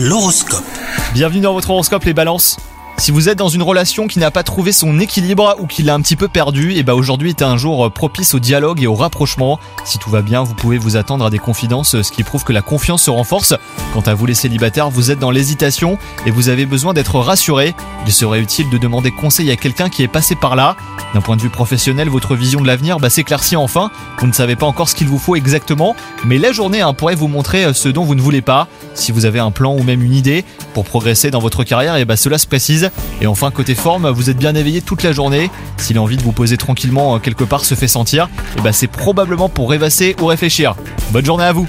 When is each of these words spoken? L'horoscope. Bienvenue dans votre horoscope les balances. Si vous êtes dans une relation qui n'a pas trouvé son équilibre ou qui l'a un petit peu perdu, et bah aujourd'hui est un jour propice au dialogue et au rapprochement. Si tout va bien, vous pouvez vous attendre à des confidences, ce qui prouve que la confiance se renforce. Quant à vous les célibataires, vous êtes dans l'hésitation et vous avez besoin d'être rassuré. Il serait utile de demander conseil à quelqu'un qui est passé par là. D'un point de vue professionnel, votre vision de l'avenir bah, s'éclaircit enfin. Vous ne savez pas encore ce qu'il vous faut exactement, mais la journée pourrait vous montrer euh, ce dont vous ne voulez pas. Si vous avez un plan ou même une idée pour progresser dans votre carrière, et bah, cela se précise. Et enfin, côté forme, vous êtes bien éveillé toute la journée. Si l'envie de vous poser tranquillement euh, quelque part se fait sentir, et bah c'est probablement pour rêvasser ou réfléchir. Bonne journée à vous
L'horoscope. 0.00 0.62
Bienvenue 1.12 1.40
dans 1.40 1.54
votre 1.54 1.70
horoscope 1.70 2.04
les 2.04 2.14
balances. 2.14 2.56
Si 2.98 3.10
vous 3.10 3.28
êtes 3.28 3.36
dans 3.36 3.48
une 3.48 3.62
relation 3.62 4.06
qui 4.06 4.20
n'a 4.20 4.30
pas 4.30 4.44
trouvé 4.44 4.70
son 4.70 5.00
équilibre 5.00 5.56
ou 5.58 5.66
qui 5.66 5.82
l'a 5.82 5.94
un 5.94 6.00
petit 6.00 6.14
peu 6.14 6.28
perdu, 6.28 6.74
et 6.74 6.84
bah 6.84 6.94
aujourd'hui 6.94 7.30
est 7.30 7.42
un 7.42 7.56
jour 7.56 7.92
propice 7.92 8.32
au 8.34 8.38
dialogue 8.38 8.80
et 8.80 8.86
au 8.86 8.94
rapprochement. 8.94 9.58
Si 9.84 9.98
tout 9.98 10.08
va 10.08 10.22
bien, 10.22 10.44
vous 10.44 10.54
pouvez 10.54 10.78
vous 10.78 10.96
attendre 10.96 11.24
à 11.24 11.30
des 11.30 11.40
confidences, 11.40 12.00
ce 12.00 12.12
qui 12.12 12.22
prouve 12.22 12.44
que 12.44 12.52
la 12.52 12.62
confiance 12.62 13.02
se 13.02 13.10
renforce. 13.10 13.54
Quant 13.92 14.02
à 14.02 14.14
vous 14.14 14.26
les 14.26 14.34
célibataires, 14.34 14.88
vous 14.88 15.10
êtes 15.10 15.18
dans 15.18 15.32
l'hésitation 15.32 15.98
et 16.26 16.30
vous 16.30 16.48
avez 16.48 16.64
besoin 16.64 16.92
d'être 16.94 17.18
rassuré. 17.18 17.74
Il 18.06 18.12
serait 18.12 18.40
utile 18.40 18.70
de 18.70 18.78
demander 18.78 19.10
conseil 19.10 19.50
à 19.50 19.56
quelqu'un 19.56 19.88
qui 19.88 20.04
est 20.04 20.08
passé 20.08 20.36
par 20.36 20.54
là. 20.54 20.76
D'un 21.14 21.20
point 21.20 21.36
de 21.36 21.42
vue 21.42 21.50
professionnel, 21.50 22.08
votre 22.08 22.34
vision 22.34 22.60
de 22.60 22.66
l'avenir 22.66 22.98
bah, 22.98 23.10
s'éclaircit 23.10 23.56
enfin. 23.56 23.90
Vous 24.18 24.26
ne 24.26 24.32
savez 24.32 24.56
pas 24.56 24.66
encore 24.66 24.88
ce 24.88 24.94
qu'il 24.94 25.08
vous 25.08 25.18
faut 25.18 25.36
exactement, 25.36 25.96
mais 26.24 26.38
la 26.38 26.52
journée 26.52 26.82
pourrait 26.96 27.14
vous 27.14 27.28
montrer 27.28 27.64
euh, 27.64 27.72
ce 27.72 27.88
dont 27.88 28.04
vous 28.04 28.14
ne 28.14 28.20
voulez 28.20 28.42
pas. 28.42 28.68
Si 28.94 29.12
vous 29.12 29.24
avez 29.24 29.38
un 29.38 29.50
plan 29.50 29.74
ou 29.74 29.82
même 29.82 30.02
une 30.02 30.14
idée 30.14 30.44
pour 30.74 30.84
progresser 30.84 31.30
dans 31.30 31.40
votre 31.40 31.64
carrière, 31.64 31.96
et 31.96 32.04
bah, 32.04 32.16
cela 32.16 32.38
se 32.38 32.46
précise. 32.46 32.90
Et 33.20 33.26
enfin, 33.26 33.50
côté 33.50 33.74
forme, 33.74 34.08
vous 34.10 34.30
êtes 34.30 34.38
bien 34.38 34.54
éveillé 34.54 34.82
toute 34.82 35.02
la 35.02 35.12
journée. 35.12 35.50
Si 35.78 35.94
l'envie 35.94 36.16
de 36.16 36.22
vous 36.22 36.32
poser 36.32 36.56
tranquillement 36.56 37.16
euh, 37.16 37.18
quelque 37.18 37.44
part 37.44 37.64
se 37.64 37.74
fait 37.74 37.88
sentir, 37.88 38.28
et 38.58 38.60
bah 38.60 38.72
c'est 38.72 38.86
probablement 38.86 39.48
pour 39.48 39.70
rêvasser 39.70 40.14
ou 40.20 40.26
réfléchir. 40.26 40.74
Bonne 41.10 41.24
journée 41.24 41.44
à 41.44 41.52
vous 41.52 41.68